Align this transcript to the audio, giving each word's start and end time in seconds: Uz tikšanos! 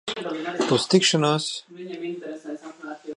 Uz 0.75 0.85
tikšanos! 0.93 1.45